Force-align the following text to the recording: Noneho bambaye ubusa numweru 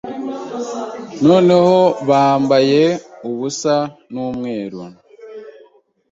Noneho 1.25 1.79
bambaye 2.09 2.81
ubusa 3.29 3.75
numweru 4.11 4.81